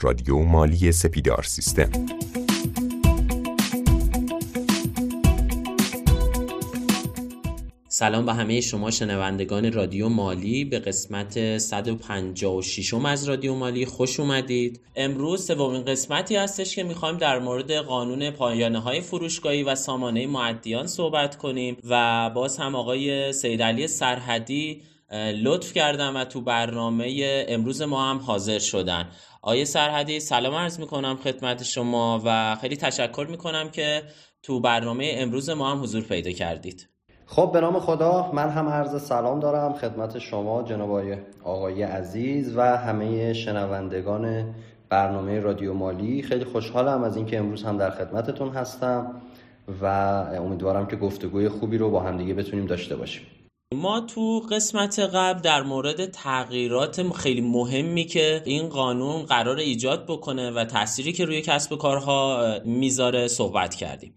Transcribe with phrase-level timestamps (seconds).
[0.00, 1.90] رادیو مالی سپیدار سیستم.
[7.88, 10.64] سلام به همه شما شنوندگان رادیو مالی.
[10.64, 14.80] به قسمت 156 از رادیو مالی خوش اومدید.
[14.96, 20.86] امروز سومین قسمتی هستش که می‌خوایم در مورد قانون پایانه های فروشگاهی و سامانه معدیان
[20.86, 24.82] صحبت کنیم و باز هم آقای سیدعلی سرحدی
[25.42, 29.08] لطف کردم و تو برنامه امروز ما هم حاضر شدن.
[29.46, 34.02] آیه سرحدی سلام عرض می‌کنم خدمت شما و خیلی تشکر می‌کنم که
[34.42, 36.88] تو برنامه امروز ما هم حضور پیدا کردید.
[37.26, 42.76] خب به نام خدا من هم عرض سلام دارم خدمت شما جناب آقای عزیز و
[42.76, 44.54] همه شنوندگان
[44.88, 46.22] برنامه رادیو مالی.
[46.22, 49.20] خیلی خوشحالم از اینکه امروز هم در خدمتتون هستم
[49.82, 49.86] و
[50.36, 53.26] امیدوارم که گفتگوی خوبی رو با همدیگه بتونیم داشته باشیم.
[53.72, 60.50] ما تو قسمت قبل در مورد تغییرات خیلی مهمی که این قانون قرار ایجاد بکنه
[60.50, 64.14] و تأثیری که روی کسب و کارها می‌ذاره صحبت کردیم.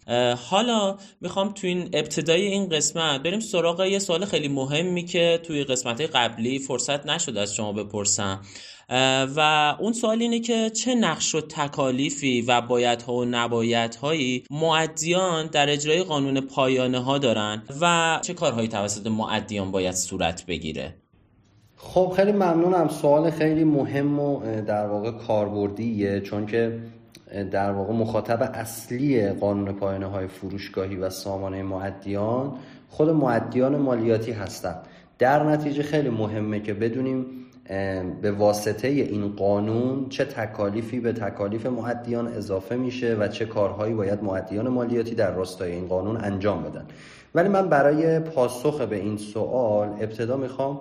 [0.50, 5.64] حالا می‌خوام تو این ابتدای این قسمت بریم سراغ یه سوال خیلی مهمی که توی
[5.64, 8.42] قسمت قبلی فرصت نشد از شما بپرسم.
[9.36, 15.70] و اون سوال اینه که چه نقش و تکالیفی و بایدها و نبایدهایی معدیان در
[15.70, 20.96] اجرای قانون پایانه ها دارن و چه کارهایی توسط معدیان باید صورت بگیره؟
[21.78, 22.88] خب خیلی ممنونم.
[22.88, 26.80] سوال خیلی مهم و در واقع کاربردیه چون که
[27.52, 32.54] در واقع مخاطب اصلی قانون پایانه های فروشگاهی و سامانه معدیان
[32.90, 34.88] خود معدیان مالیاتی هستند
[35.20, 37.26] در نتیجه خیلی مهمه که بدونیم
[38.22, 44.24] به واسطه این قانون چه تکالیفی به تکالیف معدیان اضافه میشه و چه کارهایی باید
[44.24, 46.86] معدیان مالیاتی در راستای این قانون انجام بدن.
[47.36, 50.80] ولی من برای پاسخ به این سوال ابتدا می‌خوام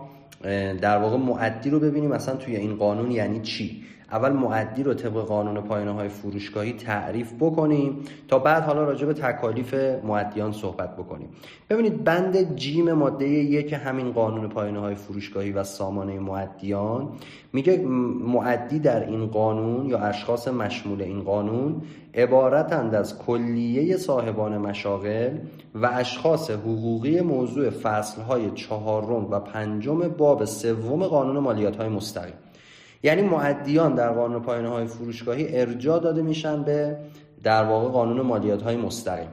[0.81, 3.83] در واقع معدی رو ببینیم اصلا توی این قانون یعنی چی.
[4.13, 9.15] اول معدی رو طبق قانون پایانه های فروشگاهی تعریف بکنیم تا بعد حالا راجع به
[9.15, 11.29] تکالیف معدیان صحبت بکنیم.
[11.71, 17.09] ببینید بند جیم ماده یک همین قانون پایانه های فروشگاهی و سامانه معدیان
[17.53, 17.79] میگه
[18.27, 21.83] معدی در این قانون یا اشخاص مشمول این قانون
[22.15, 25.39] عبارتند از کلیه صاحبان مشاغل
[25.75, 32.35] و اشخاص حقوقی موضوع فصلهای چهارم و پنجم باب سوم قانون مالیات های مستقیم.
[33.07, 36.97] یعنی معدیان در قانون پایانه های فروشگاهی ارجاع داده میشن به
[37.43, 39.29] در واقع قانون مالیات های مستقیم.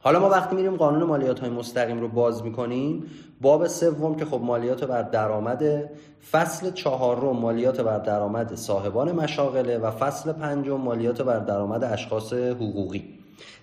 [0.00, 3.04] حالا ما وقتی میریم قانون مالیات های مستقیم رو باز می‌کنیم
[3.40, 5.90] باب سوم که خب مالیات بر درآمد
[6.32, 13.18] فصل چهارم مالیات بر درآمد صاحبان مشاغله و فصل پنجم مالیات بر درآمد اشخاص حقوقی.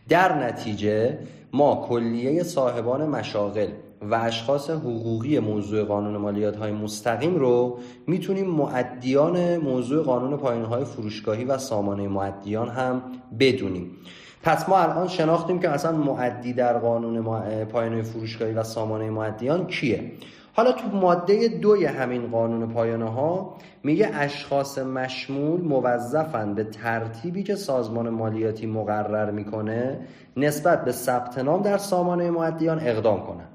[0.10, 1.18] در نتیجه
[1.54, 3.70] ما کلیه صاحبان مشاغل
[4.02, 7.78] و اشخاص حقوقی موضوع قانون مالیات های مستقیم رو
[8.08, 13.02] می‌تونیم معدیان موضوع قانون پایین های فروشگاهی و سامانه معدیان هم
[13.40, 13.92] بدونیم.
[14.44, 17.22] پس ما الان شناختیم که اصلا معدی در قانون
[17.66, 20.12] پایانه فروشگاهی و سامانه معدیان کیه.
[20.54, 27.56] حالا تو ماده دوی همین قانون پایانه ها میگه اشخاص مشمول موظفن به ترتیبی که
[27.56, 30.00] سازمان مالیاتی مقرر می‌کنه
[30.38, 33.48] نسبت به ثبت نام در سامانه معدیان اقدام کنن.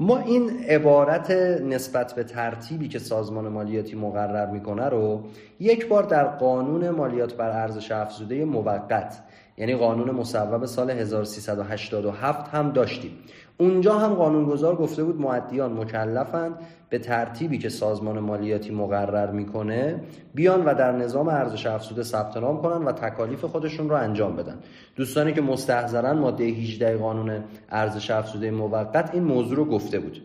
[0.00, 5.24] ما این عبارت نسبت به ترتیبی که سازمان مالیاتی مقرر می‌کنه رو
[5.60, 9.18] یک بار در قانون مالیات بر ارزش افزوده موقت
[9.56, 13.10] یعنی قانون مصوب سال 1387 هم داشتیم.
[13.58, 16.54] اونجا هم قانونگذار گفته بود معدیان مکلفند
[16.88, 20.00] به ترتیبی که سازمان مالیاتی مقرر می‌کنه
[20.34, 24.58] بیان و در نظام ارزش افزوده ثبت نام کنن و تکالیف خودشون رو انجام بدن.
[24.96, 30.22] دوستانی که مستحضرن ماده 18 قانون ارزش افزوده موقت این موضوع رو گفته بود.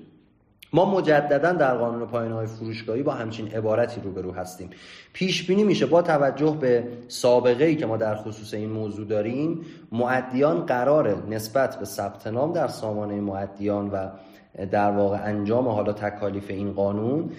[0.73, 4.69] ما مجددا در قانون پایانه های فروشگاهی با همچین عبارتی روبرو هستیم.
[5.13, 9.61] پیش بینی میشه با توجه به سابقه ای که ما در خصوص این موضوع داریم
[9.91, 14.07] معدیان قرار نسبت به ثبت نام در سامانه معدیان و
[14.71, 17.29] در واقع انجام حالا تکالیف این قانون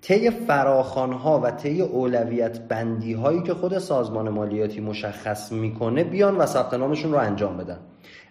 [0.00, 6.46] طی فراخانها و طی اولویت بندی هایی که خود سازمان مالیاتی مشخص می‌کنه بیان و
[6.46, 7.78] ثبت نامشون رو انجام بدن.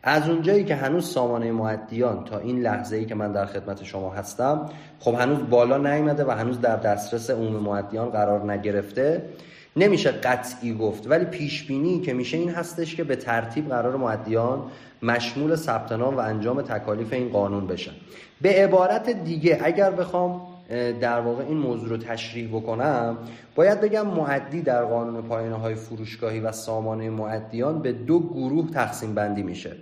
[0.04, 4.10] از اونجایی که هنوز سامانه معدیان تا این لحظه ای که من در خدمت شما
[4.10, 4.70] هستم
[5.00, 9.30] خب هنوز بالا نیامده و هنوز در دسترس عموم معدیان قرار نگرفته.
[9.76, 14.64] نمیشه قطعی گفت ولی پیش بینی که میشه این هستش که به ترتیب قرار معدیان
[15.02, 17.94] مشمول ثبت نام و انجام تکالیف این قانون بشن.
[18.42, 20.53] به عبارت دیگه اگر بخوام
[21.02, 23.18] در واقع این موضوع رو تشریح بکنم
[23.56, 29.16] باید بگم معدی در قانون پایانه های فروشگاهی و سامانه معدیان به دو گروه تقسیم
[29.16, 29.76] بندی میشه.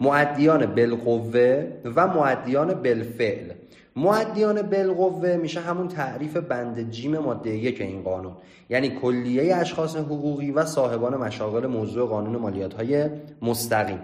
[0.00, 1.66] معدیان بالقوه
[1.96, 3.52] و معدیان بالفعل.
[3.96, 8.32] معدیان بالقوه میشه همون تعریف بند جیم ماده یک این قانون.
[8.70, 13.08] یعنی کلیه اشخاص حقوقی و صاحبان مشاغل موضوع قانون مالیات های
[13.42, 13.98] مستقیم.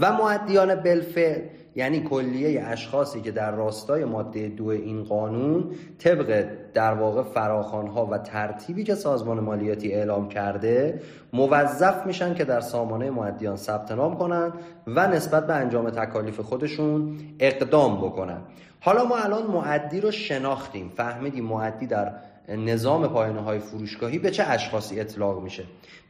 [0.00, 1.42] و معدیان بالفعل
[1.76, 8.18] یعنی کلیه اشخاصی که در راستای ماده دو این قانون طبق در واقع فراخانها و
[8.18, 11.00] ترتیبی که سازمان مالیاتی اعلام کرده
[11.32, 14.52] موظف میشن که در سامانه معدیان ثبت نام کنن
[14.86, 18.38] و نسبت به انجام تکالیف خودشون اقدام بکنن.
[18.80, 20.92] حالا ما الان معدی رو شناختیم.
[20.96, 22.12] فهمیدیم معدی در
[22.56, 25.64] نظام پایانه های فروشگاهی به چه اشخاصی اطلاق میشه؟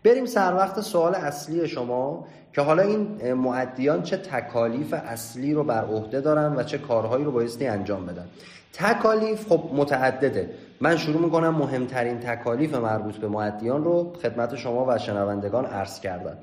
[0.05, 5.85] بریم سر وقت سوال اصلی شما که حالا این معدیان چه تکالیف اصلی رو بر
[5.85, 8.29] عهده دارن و چه کارهایی رو بایستی انجام بدن.
[8.73, 10.51] تکالیف خب متعدده.
[10.81, 16.37] من شروع می‌کنم مهمترین تکالیف مربوط به معدیان رو خدمت شما و شنوندگان عرض کردم.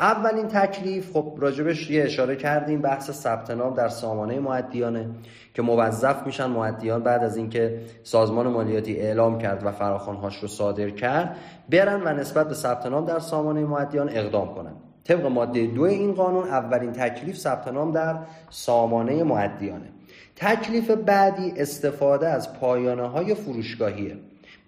[0.00, 5.10] اولین تکلیف خب راجبش یه اشاره کردیم بحث ثبت نام در سامانه معدیانه
[5.54, 6.46] که موظف میشن.
[6.46, 11.36] معدیان بعد از اینکه سازمان مالیاتی اعلام کرد و فراخوانهاش رو صادر کرد
[11.70, 14.72] برن و نسبت به ثبت نام در سامانه معدیان اقدام کنن.
[15.04, 18.18] طبق ماده دو این قانون اولین تکلیف ثبت نام در
[18.50, 19.88] سامانه معدیانه.
[20.36, 24.16] تکلیف بعدی استفاده از پایانه های فروشگاهیه.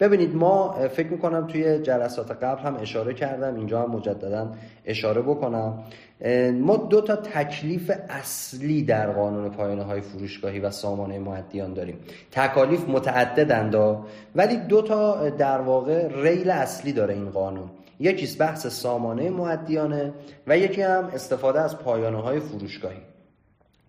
[0.01, 4.53] ببینید ما فکر می‌کنم توی جلسات قبل هم اشاره کردم اینجا هم مجددا
[4.85, 5.85] اشاره بکنم.
[6.61, 11.99] ما دو تا تکلیف اصلی در قانون پایانه های فروشگاهی و سامانه معدیان داریم.
[12.31, 13.75] تکالیف متعددند
[14.35, 17.71] ولی دو تا در واقع ریل اصلی داره این قانون.
[18.01, 20.13] یکیش بحث سامانه معدیانه
[20.47, 23.10] و یکی هم استفاده از پایانه های فروشگاهی.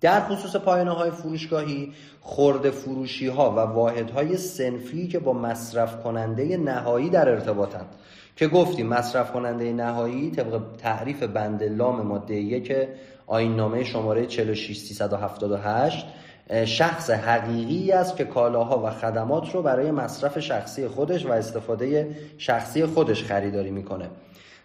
[0.01, 6.03] در خصوص پایانه های فروشگاهی خورد فروشی ها و واحد های سنفی که با مصرف
[6.03, 7.95] کننده نهایی در ارتباطند.
[8.36, 12.75] که گفتیم مصرف کننده نهایی طبق تعریف بند لام ماده یک
[13.27, 16.06] آین نامه شماره 46378
[16.65, 22.86] شخص حقیقی است که کالاها و خدمات رو برای مصرف شخصی خودش و استفاده شخصی
[22.86, 24.09] خودش خریداری می‌کنه.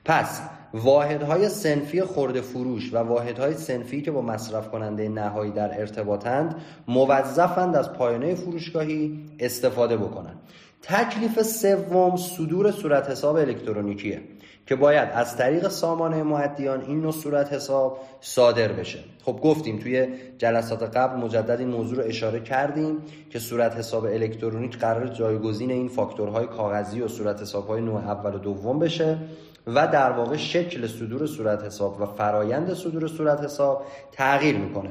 [0.04, 0.40] پس
[0.76, 6.54] واحدهای سنفی خورده فروش و واحدهای سنفی که با مصرف کننده نهایی در ارتباطند
[6.88, 10.40] موظفند از پایانه فروشگاهی استفاده بکنند.
[10.82, 14.22] تکلیف سوم صدور صورت حساب الکترونیکیه
[14.66, 18.98] که باید از طریق سامانه معدیان این نوع صورت حساب صادر بشه.
[19.24, 20.06] خب گفتیم توی
[20.38, 22.96] جلسات قبل مجدد این موضوع رو اشاره کردیم
[23.30, 28.38] که صورت حساب الکترونیک قرار جایگزین این فاکتورهای کاغذی و صورت حسابهای نوع اول و
[28.38, 29.18] دوم بشه.
[29.66, 34.90] و در واقع شکل صدور صورت حساب و فرایند صدور صورت حساب تغییر می‌کنه.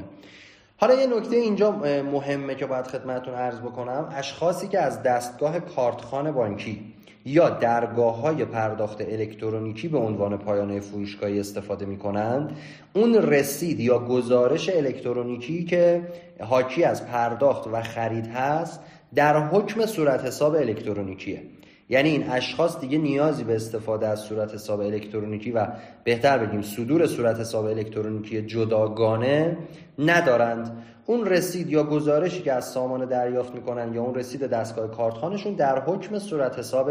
[0.76, 1.70] حالا یه نکته اینجا
[2.02, 4.12] مهمه که باید خدمتون عرض بکنم.
[4.16, 6.92] اشخاصی که از دستگاه کارتخان بانکی
[7.24, 12.56] یا درگاه های پرداخت الکترونیکی به عنوان پایانه فروشگاهی استفاده می کنند
[12.92, 16.02] اون رسید یا گزارش الکترونیکی که
[16.40, 18.80] حاکی از پرداخت و خرید هست
[19.14, 21.42] در حکم صورت حساب الکترونیکیه.
[21.88, 25.66] یعنی این اشخاص دیگه نیازی به استفاده از صورت حساب الکترونیکی و
[26.04, 29.56] بهتر بگیم صدور صورت حساب الکترونیکی جداگانه
[29.98, 30.82] ندارند.
[31.06, 35.80] اون رسید یا گزارشی که از سامانه دریافت می‌کنن یا اون رسید دستگاه کارتخانشون در
[35.80, 36.90] حکم صورت حساب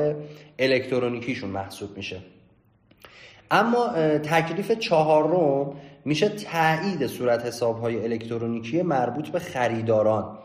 [0.59, 2.17] الکترونیکیشون محسوب میشه.
[3.51, 3.87] اما
[4.17, 5.73] تکلیف چهارم
[6.05, 10.37] میشه تایید صورت حساب های الکترونیکی مربوط به خریداران.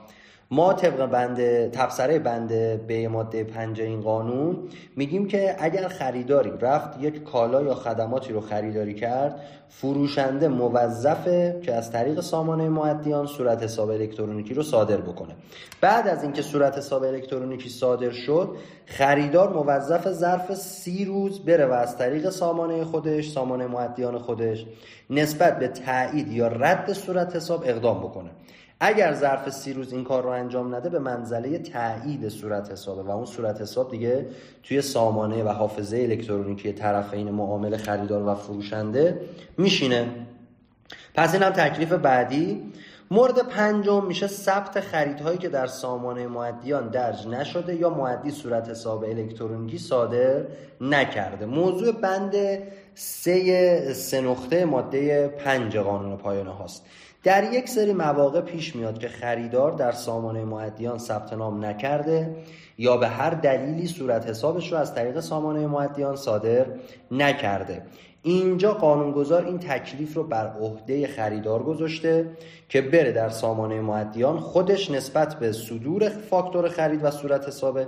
[0.52, 2.48] ما طبق بند تبصره بند
[2.86, 4.58] به ماده پنج این قانون
[4.96, 11.74] میگیم که اگر خریداری رفت یک کالا یا خدماتی رو خریداری کرد فروشنده موظفه که
[11.74, 15.34] از طریق سامانه معدیان صورت حساب الکترونیکی رو صادر بکنه.
[15.80, 21.72] بعد از اینکه صورت حساب الکترونیکی صادر شد خریدار موظف ظرف سی روز بره و
[21.72, 24.66] از طریق سامانه خودش سامانه معدیان خودش
[25.10, 28.30] نسبت به تایید یا رد صورت حساب اقدام بکنه.
[28.80, 33.02] اگر ظرف سی روز این کار رو انجام نده به منزله تایید صورت حسابه.
[33.02, 34.26] و اون صورت حساب دیگه
[34.62, 39.20] توی سامانه و حافظه الکترونیکی طرفین معامل خریدار و فروشنده
[39.58, 40.08] میشینه.
[41.14, 42.72] پس این هم تکلیف بعدی.
[43.10, 49.04] مورد پنجم میشه ثبت خریدهایی که در سامانه معدیان درج نشده یا معدی صورت حساب
[49.04, 50.44] الکترونیکی صادر
[50.80, 51.46] نکرده.
[51.46, 52.34] موضوع بند
[52.94, 56.84] سه سه نقطه ماده پنج قانون پایانه هاست.
[57.22, 62.36] در یک سری مواقع پیش میاد که خریدار در سامانه معدیان ثبت نام نکرده
[62.78, 66.66] یا به هر دلیلی صورت حسابش رو از طریق سامانه معدیان صادر
[67.10, 67.82] نکرده.
[68.22, 72.26] اینجا قانونگذار این تکلیف رو بر عهده خریدار گذاشته
[72.68, 77.80] که بره در سامانه معدیان خودش نسبت به صدور فاکتور خرید و صورت حساب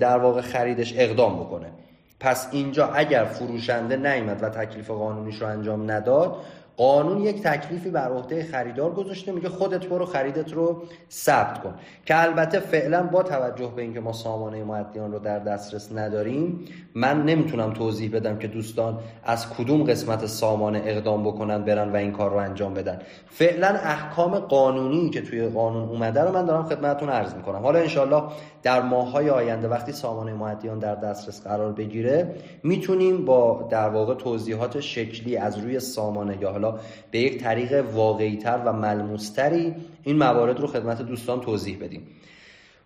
[0.00, 1.72] در واقع خریدش اقدام بکنه.
[2.20, 6.36] پس اینجا اگر فروشنده نیامد و تکلیف قانونیش رو انجام نداد
[6.76, 11.74] قانون یک تکلیفی بر عهده خریدار گذاشته میگه خودت برو خریدت رو ثبت کن.
[12.06, 16.64] که البته فعلا با توجه به اینکه ما سامانه معدیان رو در دسترس نداریم
[16.94, 22.12] من نمی‌تونم توضیح بدم که دوستان از کدوم قسمت سامانه اقدام بکنن برن و این
[22.12, 22.98] کار رو انجام بدن.
[23.26, 27.58] فعلا احکام قانونی که توی قانون اومده رو من دارم خدمتتون عرض می‌کنم.
[27.58, 28.22] حالا انشالله
[28.62, 34.80] در ماههای آینده وقتی سامانه معدیان در دسترس قرار بگیره می‌تونیم با در واقع توضیحات
[34.80, 36.78] شکلی از روی سامانه یا حالا
[37.10, 42.06] به یک طریق واقعیتر و ملموستری این موارد رو خدمت دوستان توضیح بدیم.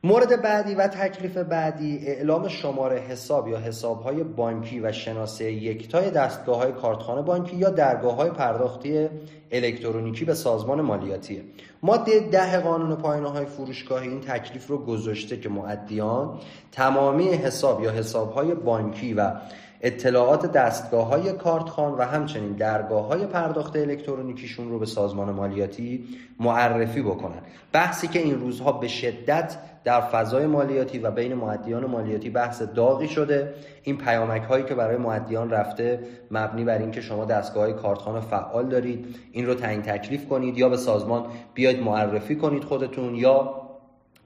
[0.04, 6.56] مورد بعدی و تکلیف بعدی اعلام شماره حساب یا حسابهای بانکی و شناسه یکتای دستگاه
[6.56, 9.08] های کارتخانه بانکی یا درگاه های پرداختی
[9.50, 11.42] الکترونیکی به سازمان مالیاتیه
[11.82, 16.38] ماده ده قانون پایانه های فروشگاهی این تکلیف رو گذاشته که معدیان
[16.72, 19.32] تمامی حساب یا حسابهای بانکی و
[19.80, 26.04] اطلاعات دستگاه های کارتخان و همچنین درگاه های پرداخت الکترونیکیشون رو به سازمان مالیاتی
[26.40, 27.42] معرفی بکنن.
[27.72, 33.08] بحثی که این روزها به شدت در فضای مالیاتی و بین معدیان مالیاتی بحث داغی
[33.08, 38.20] شده این پیامک هایی که برای معدیان رفته مبنی بر اینکه شما دستگاه های کارتخان
[38.20, 43.67] فعال دارید این رو تعیین تکلیف کنید یا به سازمان بیاید معرفی کنید خودتون یا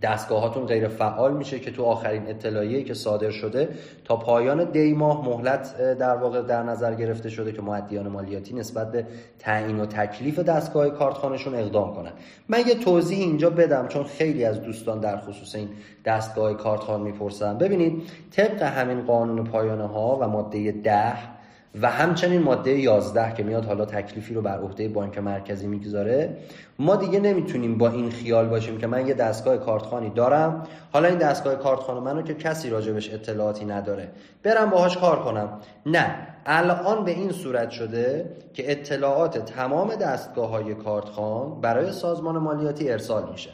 [0.02, 3.68] دستگاهاتون غیر فعال میشه که تو آخرین اطلاعیه‌ای که صادر شده
[4.04, 8.92] تا پایان دی ماه مهلت در واقع در نظر گرفته شده که معدیان مالیاتی نسبت
[8.92, 9.06] به
[9.38, 12.12] تعیین و تکلیف دستگاه کارتخانهشون اقدام کنن.
[12.49, 15.68] من یه توضیح اینجا بدم چون خیلی از دوستان در خصوص این
[16.04, 17.59] دستگاه کارتخان می‌پرسن.
[17.59, 21.42] ببینید طبق همین قانون پایانه ها و ماده ده
[21.81, 26.37] و همچنین ماده 11 که میاد حالا تکلیفی رو بر عهده بانک مرکزی می‌گذاره.
[26.79, 30.67] ما دیگه نمی‌تونیم با این خیال باشیم که من یه دستگاه کارتخانی دارم.
[30.93, 34.09] حالا این دستگاه کارتخانه منو که کسی راجبش اطلاعاتی نداره.
[34.43, 35.59] برم باهاش کار کنم.
[35.87, 36.29] نه.
[36.47, 43.31] الان به این صورت شده که اطلاعات تمام دستگاه های کارتخان برای سازمان مالیاتی ارسال
[43.33, 43.50] میشه.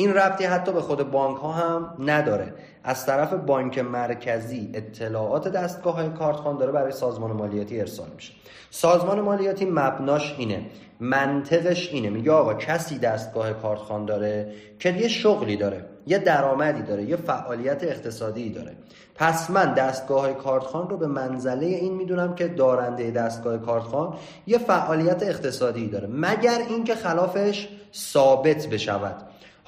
[0.00, 2.54] این ربطی حتی به خود بانک ها هم نداره.
[2.84, 8.32] از طرف بانک مرکزی اطلاعات دستگاه های کارتخان داره برای سازمان مالیاتی ارسال میشه.
[8.70, 10.66] سازمان مالیاتی مبناش اینه
[11.00, 12.10] منطقش اینه.
[12.10, 17.84] میگه آقا کسی دستگاه کارتخان داره که یه شغلی داره یه درآمدی داره یه فعالیت
[17.84, 18.72] اقتصادی داره.
[19.14, 24.14] پس من دستگاه های کارتخان رو به منزله این می‌دونم که دارنده دستگاه کارتخان
[24.46, 29.16] یه فعالیت اقتصادی داره مگر اینکه خلافش ثابت بشود.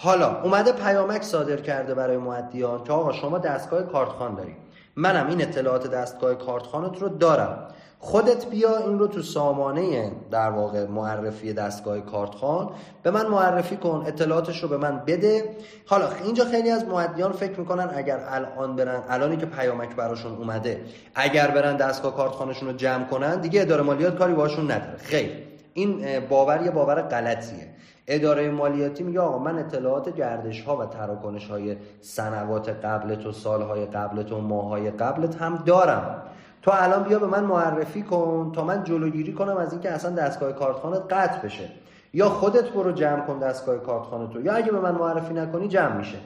[0.02, 4.56] حالا اومده پیامک صادر کرده برای معدیان که آقا شما دستگاه کارتخان داری.
[4.96, 7.68] منم این اطلاعات دستگاه کارتخانت رو دارم.
[7.98, 12.70] خودت بیا این رو تو سامانه در واقع معرفی دستگاه کارتخان.
[13.02, 15.56] به من معرفی کن اطلاعاتش رو به من بده.
[15.86, 20.80] حالا اینجا خیلی از معدیان فکر می‌کنن اگر الان برن الانی که پیامک براشون اومده
[21.14, 24.98] اگر برن دستگاه کارتخانشون رو جمع کنن دیگه اداره مالیات کاری باشون نداره.
[24.98, 25.30] خیر.
[25.74, 27.71] این باور یه باور غلطیه.
[28.06, 33.86] اداره مالیاتی میگه آقا من اطلاعات گردش ها و تراکنش های سنوات قبلت و سالهای
[33.86, 36.22] قبلت و ماهای قبلت هم دارم.
[36.62, 40.52] تو الان بیا به من معرفی کن تا من جلوگیری کنم از اینکه اصلا دستگاه
[40.52, 41.68] کارتخانه قطع بشه.
[42.14, 45.96] یا خودت برو جمع کن دستگاه کارتخانه تو یا اگه به من معرفی نکنی جمع
[45.96, 46.18] میشه.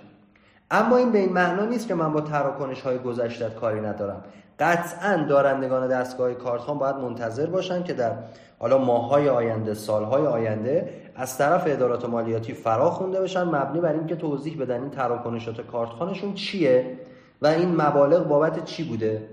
[0.70, 4.24] اما این به این معنا نیست که من با تراکنش های گذشتت کاری ندارم.
[4.58, 8.12] قطعا دارندگان دستگاه کارتخان باید منتظر باشن که در
[8.58, 13.42] حالا ماهای آینده سالهای آینده از طرف ادارات مالیاتی فرا خونده بشن.
[13.42, 16.98] مبنی بر اینکه توضیح بدن این تراکنشات کارتخانشون چیه
[17.42, 19.28] و این مبالغ بابت چی بوده.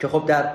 [0.00, 0.52] که خب در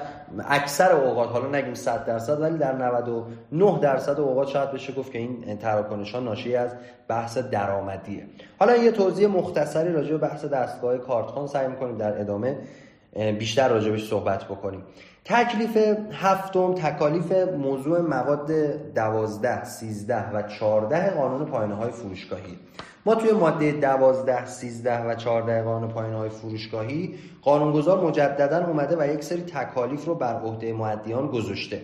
[0.50, 5.19] اکثر اوقات حالا نگیم 100 درصد ولی در 99 درصد اوقات شاید بشه گفت که
[5.19, 6.72] این تراکنش ها ناشی از
[7.07, 8.25] بحث درآمدیه.
[8.60, 12.57] حالا یه توضیح مختصری راجع به بحث دستگاه کارتخان سعی می‌کنیم در ادامه
[13.39, 14.84] بیشتر راجبش صحبت بکنیم.
[15.25, 15.77] تکلیف
[16.12, 18.51] هفتم تکالیف موضوع مواد
[18.96, 22.58] دوازده، سیزده و چارده قانون پایانه های فروشگاهی.
[23.05, 29.13] ما توی ماده دوازده، سیزده و چارده قانون پایانه های فروشگاهی قانونگذار مجددا اومده و
[29.13, 31.82] یک سری تکالیف رو بر عهده معدیان گذاشته.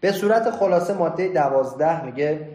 [0.00, 2.48] به صورت خلاصه ماده دوازده میگه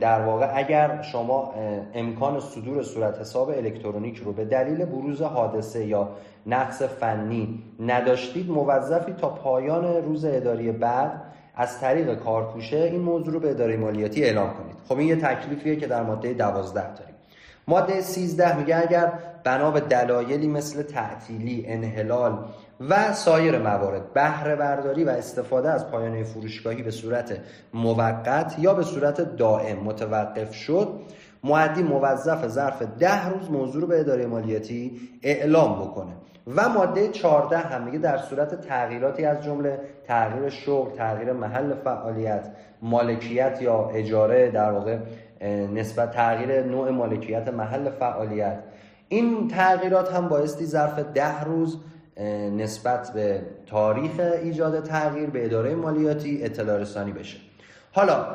[0.00, 1.54] در واقع اگر شما
[1.94, 6.08] امکان صدور صورت حساب الکترونیک رو به دلیل بروز حادثه یا
[6.46, 11.22] نقص فنی نداشتید موظفی تا پایان روز اداری بعد
[11.56, 14.76] از طریق کارکوشه این موضوع رو به اداره مالیاتی اعلام کنید.
[14.88, 17.11] خب این یه تکلیفیه که در ماده 12 داریم.
[17.68, 19.12] ماده 13 میگه اگر
[19.44, 22.44] بنا به دلایلی مثل تعطیلی، انحلال
[22.80, 27.38] و سایر موارد بهره برداری و استفاده از پایانه فروشگاهی به صورت
[27.74, 31.00] موقت یا به صورت دائم متوقف شد
[31.44, 36.12] معدی موظف ظرف ده روز موضوع رو به اداره مالیاتی اعلام بکنه.
[36.56, 42.50] و ماده 14 هم میگه در صورت تغییراتی از جمله تغییر شغل تغییر محل فعالیت
[42.82, 44.98] مالکیت یا اجاره در واقع
[45.48, 48.58] نسبت تغییر نوع مالکیت محل فعالیت.
[49.08, 51.78] این تغییرات هم بایستی ظرف ده روز
[52.56, 57.38] نسبت به تاریخ ایجاد تغییر به اداره مالیاتی اطلاع رسانی بشه.
[57.92, 58.26] حالا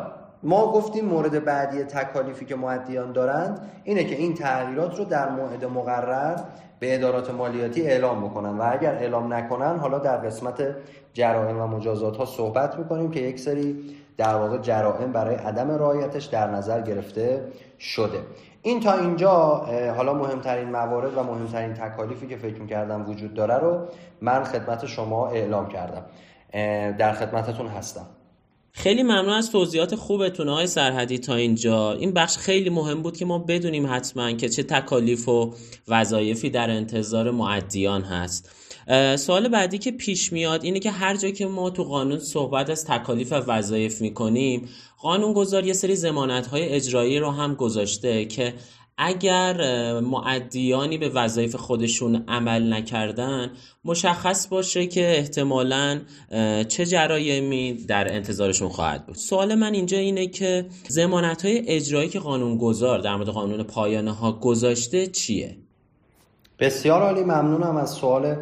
[0.44, 5.66] ما گفتیم مورد بعدی تکالیفی که معدیان دارند اینه که این تغییرات رو در موعد
[5.66, 6.36] مقرر
[6.80, 10.76] به ادارات مالیاتی اعلام بکنن و اگر اعلام نکنن حالا در قسمت
[11.14, 16.26] جرائم و مجازات ها صحبت می‌کنیم که یک سری در واقع جرائم برای عدم رعایتش
[16.26, 17.48] در نظر گرفته
[17.80, 18.20] شده.
[18.62, 23.88] این تا اینجا حالا مهمترین موارد و مهمترین تکالیفی که فکر می‌کردم وجود داره رو
[24.22, 26.06] من خدمت شما اعلام کردم.
[26.98, 28.06] در خدمتتون هستم.
[28.72, 31.92] خیلی ممنون از توضیحات خوبتون های سرحدی تا اینجا.
[31.92, 35.54] این بخش خیلی مهم بود که ما بدونیم حتما که چه تکالیف و
[35.88, 38.52] وظایفی در انتظار معدیان هست.
[39.16, 42.86] سوال بعدی که پیش میاد اینه که هر جا که ما تو قانون صحبت از
[42.86, 48.54] تکالیف و وظایف می‌کنیم قانون گذار یه سری زمانت های اجرایی رو هم گذاشته که
[48.98, 49.54] اگر
[50.00, 53.52] معدیانی به وظایف خودشون عمل نکردن
[53.86, 56.02] مشخص باشه که احتمالا
[56.68, 62.20] چه جرایمی در انتظارشون خواهد بود سوال من اینجا اینه که زمانت های اجرایی که
[62.20, 65.58] قانون گذار در مورد قانون پایانه ها گذاشته چیه؟
[66.60, 68.36] بسیار عالی ممنونم از سوال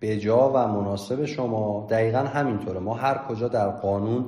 [0.00, 1.86] بجا و مناسب شما.
[1.90, 2.80] دقیقا همینطوره.
[2.80, 4.24] ما هر کجا در قانون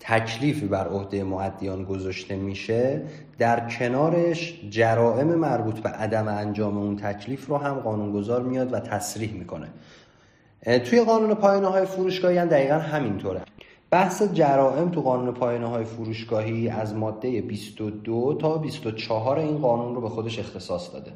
[0.00, 3.02] تکلیفی بر عهده معدیان گذاشته میشه
[3.38, 9.32] در کنارش جرائم مربوط به عدم انجام اون تکلیف رو هم قانونگذار میاد و تصریح
[9.32, 9.68] می‌کنه.
[10.84, 13.40] توی قانون پایانه های فروشگاهی هم دقیقا همینطوره.
[13.90, 20.00] بحث جرائم تو قانون پایانه های فروشگاهی از ماده 22 تا 24 این قانون رو
[20.00, 21.12] به خودش اختصاص داده.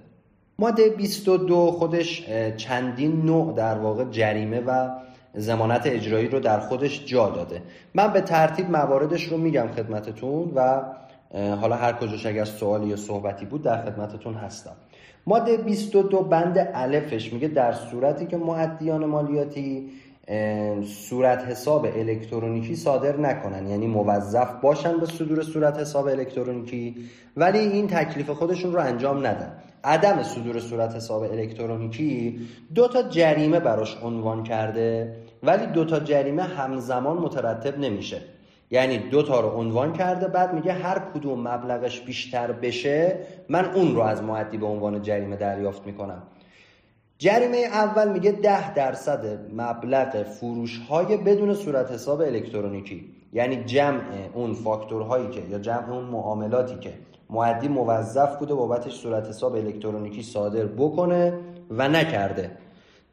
[0.61, 4.89] ماده 22 خودش چندین نوع در واقع جریمه و
[5.35, 7.63] زمانت اجرایی رو در خودش جا داده.
[7.95, 10.83] من به ترتیب مواردش رو میگم خدمتتون و
[11.35, 14.73] حالا هر کجاش اگر سوالی یا صحبتی بود در خدمتتون هستم.
[15.27, 19.91] ماده 22 بند الفش میگه در صورتی که معدیان مالیاتی
[20.85, 23.69] صورت حساب الکترونیکی صادر نکنن.
[23.69, 26.97] یعنی موظف باشن به صدور صورت حساب الکترونیکی
[27.37, 29.53] ولی این تکلیف خودشون رو انجام ندن.
[29.85, 32.41] عدم صدور صورت حساب الکترونیکی
[32.75, 38.21] دو تا جریمه براش عنوان کرده ولی دو تا جریمه همزمان مترتب نمیشه.
[38.71, 43.95] یعنی دو تا رو عنوان کرده بعد میگه هر کدوم مبلغش بیشتر بشه من اون
[43.95, 46.23] رو از معدی به عنوان جریمه دریافت می‌کنم.
[47.19, 54.03] جریمه اول میگه ده درصد مبلغ فروش های بدون صورت حساب الکترونیکی یعنی جمع
[54.35, 56.93] اون فاکتورهایی که یا جمع اون معاملاتی که
[57.31, 61.33] معدی موظف بوده بابتش صورت حساب الکترونیکی صادر بکنه
[61.71, 62.51] و نکرده.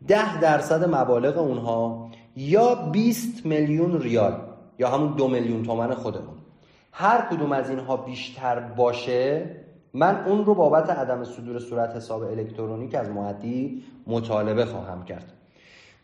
[0.07, 4.41] ده درصد مبالغ اونها یا 20 میلیون ریال
[4.79, 6.35] یا همون دو میلیون تومن خودمون.
[6.91, 9.49] هر کدوم از اینها بیشتر باشه
[9.93, 15.31] من اون رو بابت عدم صدور صورت حساب الکترونیک از معدی مطالبه خواهم کرد.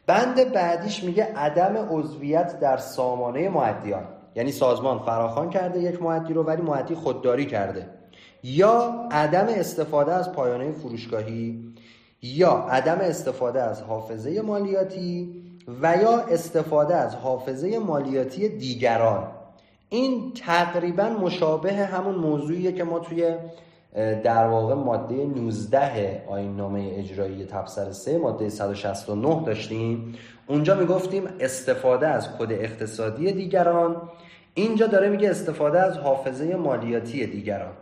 [0.07, 4.03] بند بعدیش میگه عدم عضویت در سامانه معدیان.
[4.35, 8.00] یعنی سازمان فراخوان کرده یک معدی رو ولی معدی خودداری کرده.
[8.43, 11.73] یا عدم استفاده از پایانه فروشگاهی
[12.21, 15.41] یا عدم استفاده از حافظه مالیاتی
[15.81, 19.27] و یا استفاده از حافظه مالیاتی دیگران.
[19.89, 23.35] این تقریبا مشابه همون موضوعیه که ما توی
[24.23, 30.15] در واقع ماده 19 آین نامه اجرایی تبصر 3 ماده 169 داشتیم.
[30.47, 34.09] اونجا می‌گفتیم استفاده از کد اقتصادی دیگران.
[34.53, 37.73] اینجا داره میگه استفاده از حافظه مالیاتی دیگران.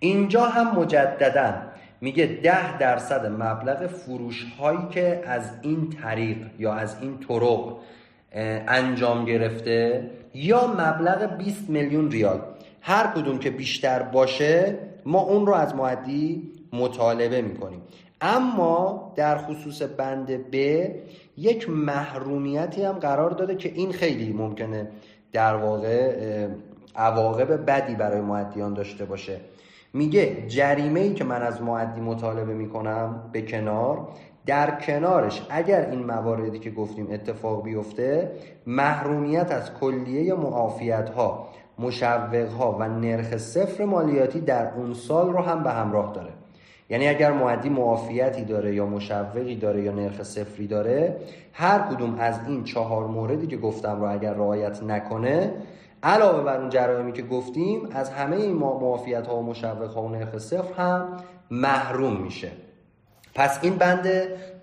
[0.00, 1.54] اینجا هم مجددا
[2.00, 7.76] میگه ده درصد مبلغ فروش هایی که از این طریق یا از این طرق
[8.68, 12.40] انجام گرفته یا مبلغ 20 میلیون ریال.
[12.80, 17.82] هر کدوم که بیشتر باشه ما اون رو از معدی مطالبه می‌کنیم.
[18.20, 20.84] اما در خصوص بند ب
[21.36, 24.88] یک محرومیتی هم قرار داده که این خیلی ممکنه
[25.32, 26.48] در واقع
[26.96, 29.40] عواقب بدی برای معدیان داشته باشه.
[29.92, 34.08] میگه جریمه ای که من از معدی مطالبه می‌کنم به کنار
[34.46, 38.32] در کنارش اگر این مواردی که گفتیم اتفاق بیفته
[38.66, 41.48] محرومیت از کلیه معافیت ها
[41.78, 46.30] مشوق ها و نرخ صفر مالیاتی در اون سال رو هم به همراه داره.
[46.90, 51.16] یعنی اگر معدی معافیتی داره یا مشوقی داره یا نرخ صفری داره
[51.52, 55.52] هر کدوم از این چهار موردی که گفتم رو اگر رعایت نکنه
[56.02, 60.08] علاوه بر اون جرایمی که گفتیم از همه این معافیت ها و مشوق ها و
[60.08, 61.16] نرخ صفر هم
[61.50, 62.50] محروم میشه.
[63.34, 64.08] پس این بند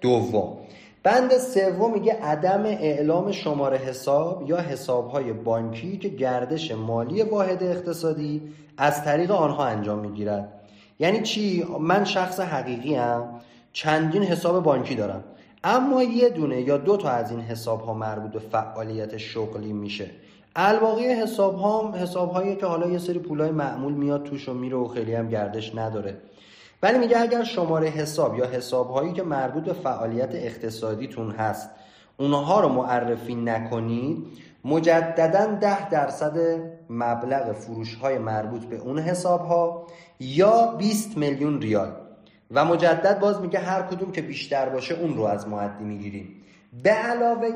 [0.02, 0.58] دوم.
[1.04, 8.41] بند سوم میگه عدم اعلام شماره حساب یا حسابهای بانکی که گردش مالی واحد اقتصادی
[8.78, 10.54] از طریق آنها انجام می‌گیرد.
[11.00, 13.41] یعنی چی؟ من شخص حقیقی هم
[13.73, 15.23] چندین حساب بانکی دارم.
[15.63, 20.10] اما یه دونه یا دو تا از این حساب ها مربوط به فعالیت شغلی میشه.
[20.60, 24.78] الباقی حساب ها حساب هایی که حالا یه سری پولای معمول میاد توش و میره
[24.78, 26.17] و خیلی هم گردش نداره.
[26.84, 31.70] ولی میگه اگر شماره حساب یا حساب هایی که مربوط به فعالیت اقتصادیتون هست
[32.17, 34.28] اونها رو معرفی نکنید
[34.65, 36.38] مجددا ده درصد
[36.89, 39.88] مبلغ فروش های مربوط به اون حساب ها
[40.20, 41.91] یا 20 میلیون ریال.
[42.52, 46.43] و مجدد باز میگه هر کدوم که بیشتر باشه اون رو از معدی می‌گیریم.
[46.84, 47.48] به علاوه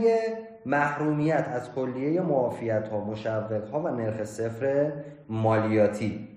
[0.66, 4.92] محرومیت از کلیه معافیت ها مشوق ها و نرخ صفر
[5.30, 6.28] مالیاتی.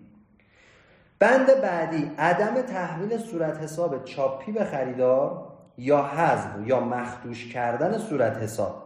[1.19, 8.37] بند بعدی عدم تحویل صورت حساب چاپی به خریدار یا حذف یا مخدوش کردن صورت
[8.37, 8.85] حساب.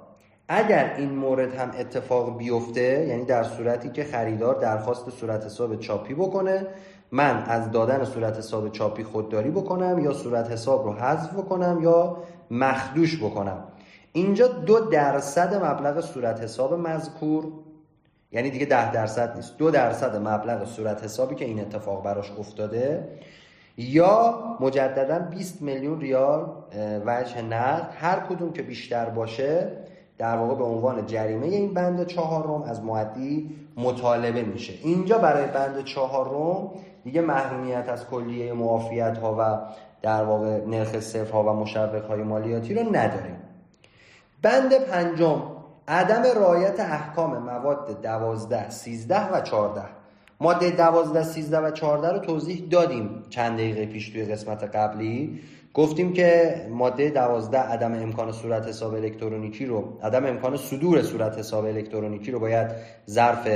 [0.48, 6.14] اگر این مورد هم اتفاق بیفته یعنی در صورتی که خریدار درخواست صورت حساب چاپی
[6.14, 6.66] بکنه
[7.12, 12.16] من از دادن صورت حساب چاپی خودداری بکنم یا صورت حساب رو حذف بکنم یا
[12.51, 13.64] مخدوش بکنم.
[14.18, 17.44] اینجا دو درصد مبلغ صورت حساب مذکور
[18.33, 19.59] یعنی دیگه ده درصد نیست.
[19.59, 23.09] دو درصد مبلغ صورت حسابی که این اتفاق براش افتاده
[23.76, 26.46] یا مجددا 20 میلیون ریال
[27.07, 27.88] وجه نقد.
[27.98, 29.72] هر کدوم که بیشتر باشه
[30.18, 34.72] در واقع به عنوان جریمه این بند چهارم از معدی مطالبه میشه.
[34.83, 36.70] اینجا برای بند چهارم
[37.04, 39.59] دیگه محرومیت از کلیه معافیت ها و
[40.02, 43.38] در واقع نرخ صفر ها و مشوق های مالیاتی رو نداریم.
[44.42, 45.42] بند پنجم
[45.88, 49.83] عدم رعایت احکام مواد دوازده سیزده و چارده
[50.40, 55.40] ماده دوازده سیزده و چارده رو توضیح دادیم چند دقیقه پیش توی قسمت قبلی.
[55.74, 61.64] گفتیم که ماده دوازده عدم امکان صورت حساب الکترونیکی رو عدم امکان صدور صورت حساب
[61.64, 62.70] الکترونیکی رو باید
[63.11, 63.48] ظرف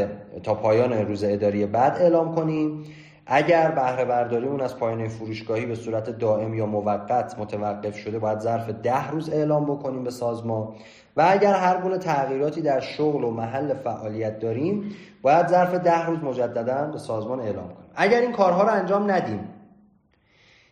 [0.42, 2.85] تا پایان روز اداری بعد اعلام کنیم.
[3.26, 8.38] اگر بهره برداری اون از پایانه فروشگاهی به صورت دائم یا موقت متوقف شده باید
[8.38, 10.68] ظرف ده روز اعلام بکنیم به سازمان.
[11.16, 16.18] و اگر هر گونه تغییراتی در شغل و محل فعالیت داریم باید ظرف ده روز
[16.18, 17.90] مجددا به سازمان اعلام کنیم.
[17.94, 19.48] اگر این کارها رو انجام ندیم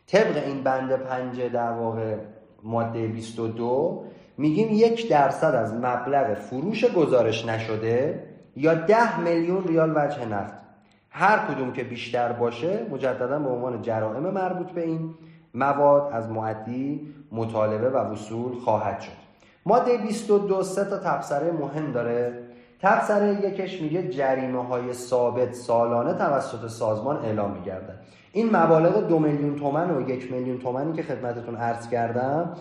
[0.06, 2.16] طبق این بند پنج در واقع
[2.62, 4.04] ماده 22
[4.38, 8.24] میگیم یک درصد از مبلغ فروش گزارش نشده
[8.56, 10.69] یا ده میلیون ریال وجه نفت.
[11.10, 15.14] هر کدوم که بیشتر باشه مجددا به عنوان جرائم مربوط به این
[15.54, 19.20] مواد از معدی مطالبه و وصول خواهد شد.
[19.66, 22.38] ماده 22 سه تا تبصره مهم داره.
[22.82, 27.94] تبصره یکش میگه جریمه های ثابت سالانه توسط سازمان اعلام میگردن
[28.32, 32.56] این مبالغ دو میلیون تومن و یک میلیون تومنی که خدمتتون عرض کردم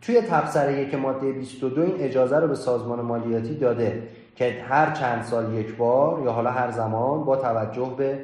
[0.00, 4.02] توی تبصره یک ماده 22 این اجازه رو به سازمان مالیاتی داده.
[4.34, 8.18] که هر چند سال یک بار یا حالا هر زمان با توجه به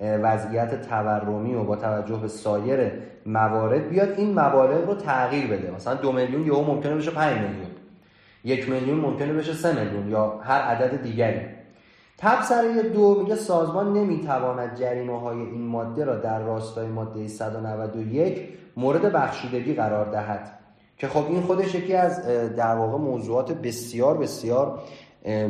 [0.00, 2.92] وضعیت تورمی و با توجه به سایر
[3.26, 5.70] موارد بیاد این مبالغ رو تغییر بده.
[5.70, 7.70] مثلا دو میلیون یهو ممکنه بشه 5 میلیون.
[8.44, 11.40] یک میلیون ممکنه بشه سه میلیون یا هر عدد دیگری.
[12.18, 19.12] تبصره دو میگه سازمان نمی‌تواند جریمه های این ماده را در راستای ماده 191 مورد
[19.12, 20.50] بخشودگی قرار دهد.
[20.98, 24.78] که خب این خودش یکی از در واقع موضوعات بسیار بسیار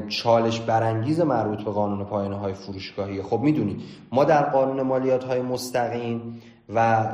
[0.08, 3.22] چالش برانگیز مربوط به قانون پایانه های فروشگاهی.
[3.22, 3.80] خب می‌دونید
[4.12, 6.42] ما در قانون مالیات های مستقیم
[6.74, 7.06] و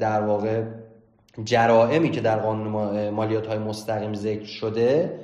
[0.00, 0.62] در واقع
[1.44, 5.20] جرائمی که در قانون مالیات های مستقیم ذکر شده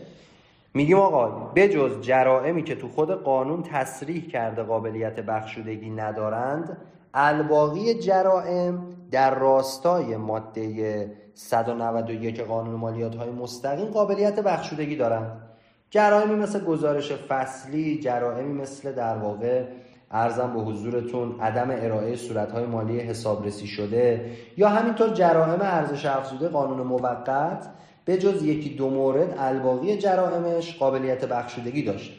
[0.75, 6.77] میگیم آقا بجز جرائمی که تو خود قانون تصریح کرده قابلیت بخشودگی ندارند
[7.15, 15.50] الباقی جرائم در راستای ماده 191 قانون مالیات های مستقیم قابلیت بخشودگی دارند.
[15.91, 19.65] جرائمی مثل گزارش فصلی جرائمی مثل در واقع
[20.11, 26.87] ارزم به حضورتون عدم ارائه صورتهای مالی حسابرسی شده یا همینطور جرائم ارزش افزوده قانون
[26.87, 27.67] موقت
[28.05, 32.15] به جز یکی دو مورد الباقی جرائمش قابلیت بخشودگی داشته.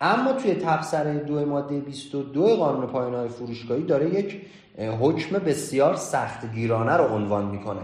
[0.00, 4.40] اما توی تبصره دو ماده 22 قانون پایانهای فروشگاهی داره یک
[5.00, 7.80] حکم بسیار سختگیرانه رو عنوان می‌کنه.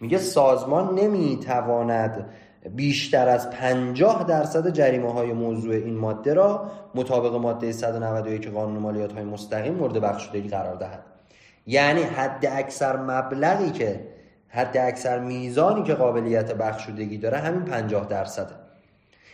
[0.00, 2.26] میگه سازمان نمی‌تواند
[2.70, 9.12] بیشتر از 50 درصد جریمه های موضوع این ماده را مطابق ماده 191 قانون مالیات
[9.12, 11.02] های مستقیم مورد بخشودگی قرار دهد.
[11.66, 14.00] یعنی حد اکثر مبلغی که
[14.48, 18.54] حد اکثر میزانی که قابلیت بخشودگی داره همین 50 درصده.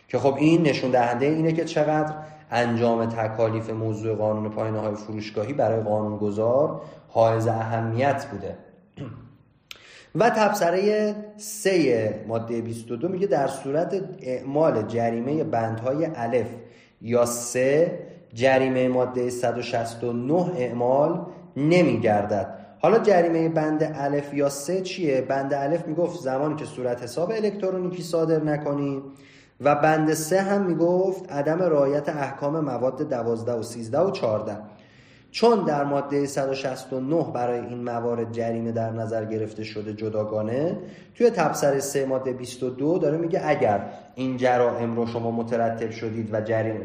[0.09, 2.15] که خب این نشون دهنده اینه که چقدر
[2.51, 8.59] انجام تکالیف موضوع قانون پایانه های فروشگاهی برای قانونگذار حائز اهمیت بوده.
[10.19, 16.47] و تبصره 3 ماده 22 میگه در صورت اعمال جریمه بندهای الف
[17.03, 17.99] یا سه
[18.35, 21.27] جریمه ماده 169 اعمال
[21.57, 27.31] نمیگردد حالا جریمه بند الف یا سه چیه؟ بند الف می‌گفت زمانی که صورت حساب
[27.31, 29.03] الکترونیکی صادر نکنی
[29.61, 34.57] و بند سه هم می‌گفت عدم رعایت احکام مواد 12 و 13 و 14
[35.31, 40.79] چون در ماده 169 برای این موارد جریمه در نظر گرفته شده جداگانه
[41.15, 43.81] توی تبصره 3 ماده 22 داره میگه اگر
[44.15, 46.41] این جرائم رو شما مترتب شدید و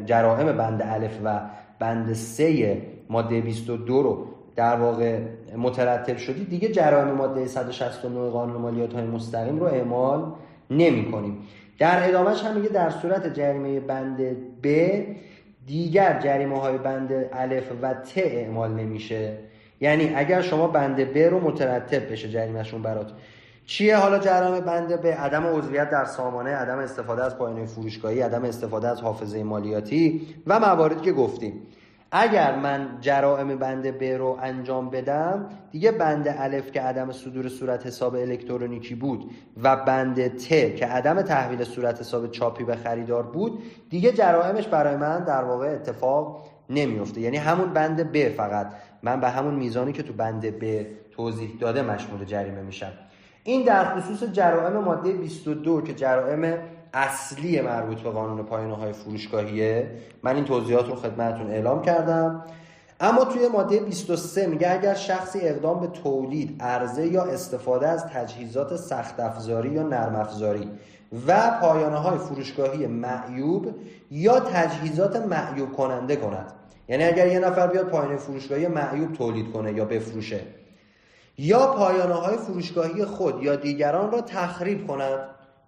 [0.06, 1.42] جرائم بند الف و
[1.80, 5.20] بند 3 ماده 22 رو در واقع
[5.58, 10.32] مترتب شدید دیگه جرائم ماده 169 قانون مالیات های مستقیم رو اعمال
[10.70, 11.38] نمی کنیم
[11.80, 14.22] در ادامهش هم میگه در صورت جریمه بند
[14.64, 14.68] ب
[15.68, 19.38] دیگر جریمه های بند الف و ت اعمال نمیشه.
[19.82, 23.12] یعنی اگر شما بند ب رو مترتب بشه جریمهشون برات
[23.66, 28.44] چیه حالا جرائم بند به عدم عضویت در سامانه عدم استفاده از پایانه فروشگاهی عدم
[28.44, 31.54] استفاده از حافظه مالیاتی و مواردی که گفتیم.
[32.16, 37.86] اگر من جرائم بند ب رو انجام بدم دیگه بند الف که عدم صدور صورت
[37.86, 39.32] حساب الکترونیکی بود
[39.64, 44.96] و بند ت که عدم تحویل صورت حساب چاپی به خریدار بود دیگه جرائمش برای
[44.96, 48.74] من در واقع اتفاق نمیفته یعنی همون بند ب فقط.
[49.04, 52.92] من به همون میزانی که تو بند ب توضیح داده مشمول جریمه میشم.
[53.44, 56.58] این در خصوص جرائم ماده 22 که جرائم
[56.94, 59.92] اصلی مربوط به قانون پایانه های فروشگاهیه.
[60.24, 62.46] من این توضیحات رو خدمتتون اعلام کردم.
[63.00, 68.76] اما توی ماده 23 میگه اگر شخصی اقدام به تولید عرضه یا استفاده از تجهیزات
[68.76, 70.70] سخت افزاری یا نرم افزاری
[71.28, 73.76] و پایانه های فروشگاهی معیوب
[74.12, 76.54] یا تجهیزات معیوب کننده کند.
[76.88, 80.42] یعنی اگر یه نفر بیاد پایانه فروشگاهی معیوب تولید کنه یا بفروشه
[81.38, 85.20] یا پایانه های فروشگاهی خود یا دیگران را تخریب کند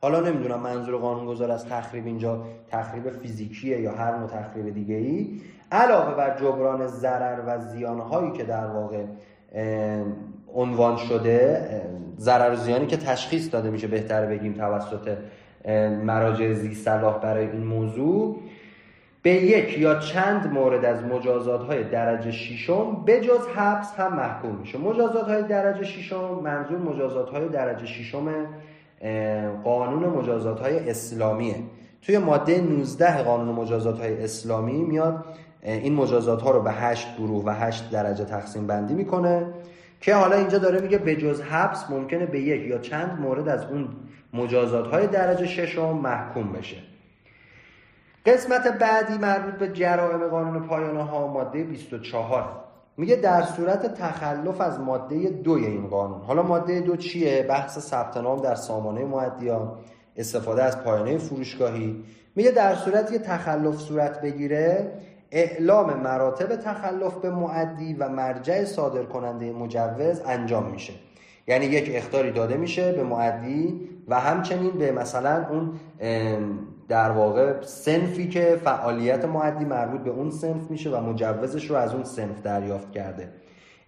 [0.06, 5.42] حالا نمی‌دونم منظور قانونگذار از تخریب اینجا تخریب فیزیکیه یا هر نوع تخریب دیگه ای
[5.72, 9.04] علاوه بر جبران ضرر و زیانهایی که در واقع
[10.54, 11.68] عنوان شده
[12.18, 15.18] ضرر و زیانی که تشخیص داده میشه بهتر بگیم توسط
[16.04, 16.84] مراجع زی
[17.24, 18.40] برای این موضوع
[19.22, 24.78] به یک یا چند مورد از مجازات های درجه ششم بجز حبس هم محکوم میشه.
[24.78, 28.46] مجازات های درجه ششم منظور مجازات های درجه ششم
[29.64, 31.56] قانون مجازات های اسلامیه.
[32.02, 35.26] توی ماده 19 قانون مجازات های اسلامی میاد
[35.62, 39.46] این مجازات ها رو به 8 گروه و 8 درجه تقسیم بندی می‌کنه
[40.02, 43.66] که حالا اینجا داره میگه به جز حبس ممکنه به یک یا چند مورد از
[43.66, 43.88] اون
[44.34, 46.78] مجازات های درجه ششم محکوم بشه.
[48.26, 52.65] قسمت بعدی مربوط به جرائم قانون پایانه ها ماده 24
[52.98, 56.22] میگه در صورت تخلف از ماده دوی این قانون.
[56.22, 59.78] حالا ماده دو چیه؟ بحث ثبت نام در سامانه معدیان
[60.16, 62.04] استفاده از پایانه فروشگاهی.
[62.36, 64.92] میگه در صورت که تخلف صورت بگیره
[65.32, 70.94] اعلام مراتب تخلف به معدی و مرجع صادر کننده مجوز انجام میشه.
[71.48, 75.80] یعنی یک اختاری داده میشه به معدی و همچنین به مثلا اون
[76.88, 81.94] در واقع سنفی که فعالیت معدی مربوط به اون سنف میشه و مجوزش رو از
[81.94, 83.30] اون سنف دریافت کرده.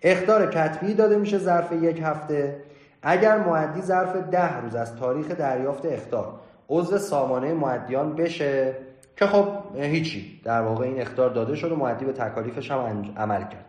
[0.02, 2.64] اختار کتبی داده میشه ظرف یک هفته.
[3.02, 8.74] اگر معدی ظرف ده روز از تاریخ دریافت اختار عضو سامانه معدیان بشه
[9.16, 10.42] که خب هیچی.
[10.44, 13.66] در واقع این اختار داده شد و معدی به تکالیفش هم عمل کرد.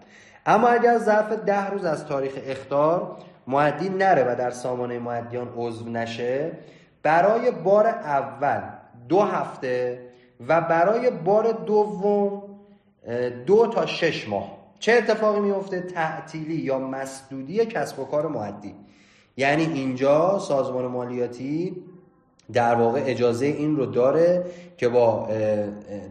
[0.46, 5.90] اما اگر ظرف ده روز از تاریخ اختار معدی نره و در سامانه معدیان عضو
[5.90, 6.52] نشه
[7.02, 8.60] برای بار اول
[9.08, 10.00] دو هفته
[10.48, 12.42] و برای بار دوم
[13.46, 14.58] دو تا شش ماه.
[14.78, 18.74] چه اتفاقی میفته تعطیلی یا مسدودی کسب و کار معدی
[19.36, 21.76] یعنی اینجا سازمان مالیاتی
[22.52, 24.44] در واقع اجازه این رو داره
[24.76, 25.28] که با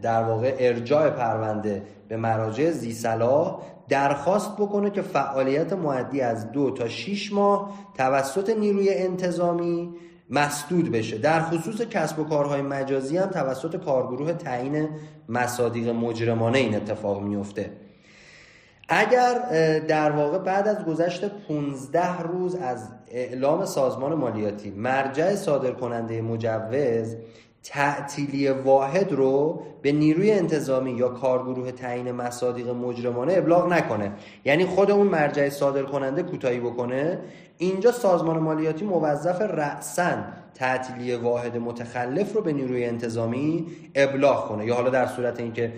[0.02, 6.70] در واقع ارجاع پرونده به مراجع زی صلاح درخواست بکنه که فعالیت معدی از دو
[6.70, 9.94] تا 6 ماه توسط نیروی انتظامی
[10.30, 11.18] مسدود بشه.
[11.18, 14.88] در خصوص کسب و کارهای مجازی هم توسط کارگروه تعیین
[15.28, 17.70] مصادیق مجرمانه این اتفاق میفته.
[18.88, 19.34] اگر
[19.78, 27.16] در واقع بعد از گذشت 15 روز از اعلام سازمان مالیاتی مرجع صادر کننده مجوز
[27.62, 34.12] تعطیلی واحد رو به نیروی انتظامی یا کارگروه تعیین مصادیق مجرمانه ابلاغ نکنه.
[34.44, 37.18] یعنی خود اون مرجع صادر کننده کوتاهی بکنه.
[37.58, 44.66] اینجا سازمان مالیاتی موظف رأسن تعطیلی واحد متخلف رو به نیروی انتظامی ابلاغ کنه.
[44.66, 45.72] یا حالا در صورت اینکه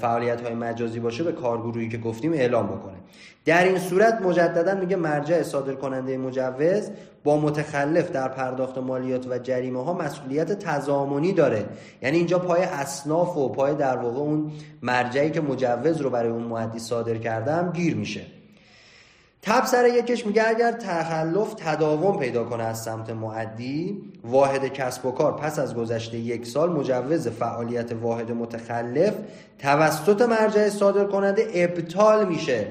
[0.00, 2.96] فعالیت های مجازی باشه به کارگروهی که گفتیم اعلام بکنه.
[3.44, 6.90] در این صورت مجددا میگه مرجع صادر کننده مجوز
[7.24, 11.64] با متخلف در پرداخت مالیات و جریمه ها مسئولیت تضامنی داره.
[12.02, 16.42] یعنی اینجا پای اصناف و پای در واقع اون مرجعی که مجوز رو برای اون
[16.42, 18.22] معدی صادر کردم گیر میشه.
[19.46, 25.10] تب سر یکش میگه اگر تخلف تداوم پیدا کنه از سمت معدی واحد کسب و
[25.10, 29.14] کار پس از گذشته یک سال مجوز فعالیت واحد متخلف
[29.58, 32.66] توسط مرجع صادر کننده ابطال میشه.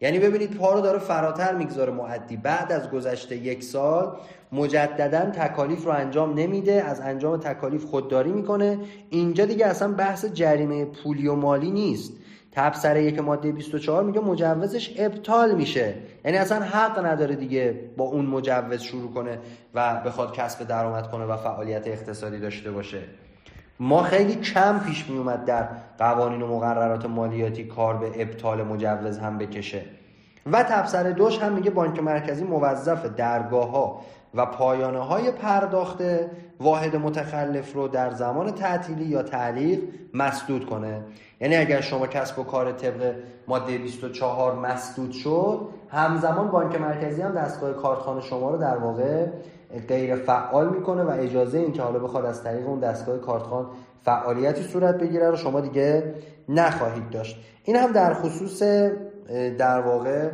[0.00, 2.36] یعنی ببینید پا رو داره فراتر می‌گذاره معدی.
[2.36, 4.16] بعد از گذشته یک سال
[4.52, 8.78] مجددا تکالیف رو انجام نمیده از انجام تکالیف خودداری می‌کنه.
[9.10, 12.12] اینجا دیگه اصلا بحث جریمه پولی و مالی نیست.
[12.56, 15.94] تبصره یک ماده 24 میگه مجوزش ابطال میشه.
[16.24, 19.38] یعنی اصلا حق نداره دیگه با اون مجوز شروع کنه
[19.74, 23.02] و بخواد کسب درآمد کنه و فعالیت اقتصادی داشته باشه.
[23.80, 29.18] ما خیلی کم پیش می اومد در قوانین و مقررات مالیاتی کار به ابطال مجوز
[29.18, 29.82] هم بکشه.
[30.52, 34.00] و تبصره دوش هم میگه بانک مرکزی موظف درگاه ها
[34.36, 36.02] و پایانه های پرداخت
[36.60, 39.80] واحد متخلف رو در زمان تعطیلی یا تعلیق
[40.14, 41.00] مسدود کنه.
[41.40, 43.14] یعنی اگر شما کسب و کار طبق
[43.48, 49.26] ماده 24 مسدود شد همزمان بانک مرکزی هم دستگاه کارتخانه شما رو در واقع
[49.88, 53.66] غیر فعال می‌کنه و اجازه این که حالا بخواد از طریق اون دستگاه کارتخان
[54.04, 56.14] فعالیتی صورت بگیره رو شما دیگه
[56.48, 57.36] نخواهید داشت.
[57.64, 58.62] این هم در خصوص
[59.58, 60.30] در واقع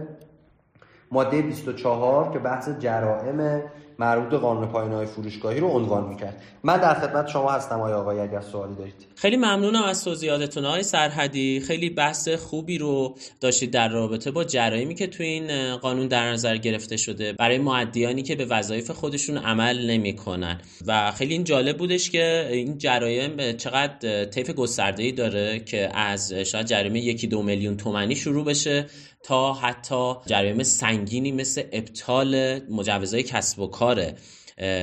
[1.13, 3.63] ماده 24 که بحث جرائم
[3.99, 6.43] مربوط به قانون پایانه فروشگاهی رو عنوان می‌کرد.
[6.65, 8.95] من در خدمت شما هستم آیا آقای اگر سوالی دارید.
[9.15, 11.61] خیلی ممنونم از توضیحاتتون های سرحدی.
[11.61, 16.57] خیلی بحث خوبی رو داشتید در رابطه با جرایمی که تو این قانون در نظر
[16.57, 20.61] گرفته شده برای معدیانی که به وظایف خودشون عمل نمی‌کنن.
[20.87, 26.67] و خیلی این جالب بودش که این جرایم چقدر طیف گسترده داره که از شاید
[26.67, 28.87] جریمه یکی دو میلیون تومنی شروع بشه
[29.23, 34.13] تا حتی جرایم سنگینی مثل ابطال مجوزهای کسب و کار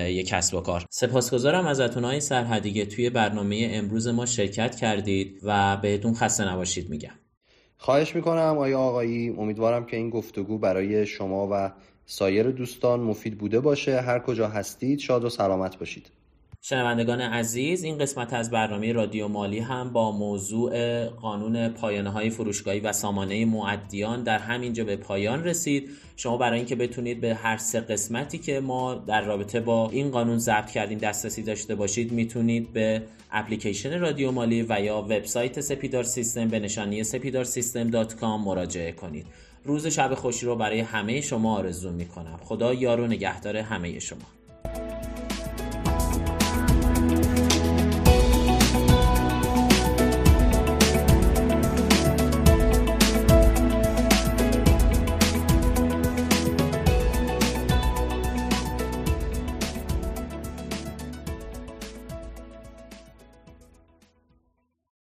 [0.07, 0.85] یک کسب و کار.
[0.89, 7.13] سپاسگزارم ازتون های سرحدیگه توی برنامه امروز ما شرکت کردید و بهتون خسته نباشید میگم.
[7.77, 11.71] خواهش می‌کنم آیا آقایی امیدوارم که این گفتگو برای شما و
[12.05, 14.01] سایر دوستان مفید بوده باشه.
[14.01, 16.11] هر کجا هستید شاد و سلامت باشید.
[16.61, 22.79] شنوندگان عزیز این قسمت از برنامه رادیو مالی هم با موضوع قانون پایانه های فروشگاهی
[22.79, 25.89] و سامانه معدیان در همینجا به پایان رسید.
[26.15, 30.37] شما برای اینکه بتونید به هر سه قسمتی که ما در رابطه با این قانون
[30.37, 36.47] ضبط کردیم دسترسی داشته باشید می‌تونید به اپلیکیشن رادیو مالی و یا وبسایت سپیدار سیستم
[36.47, 39.27] به نشانی سپیدار سیستم مراجعه کنید.
[39.63, 42.39] روز شب خوشی رو برای همه شما آرزو می‌کنم.
[42.43, 44.38] خدا یار و نگهدار همه شما.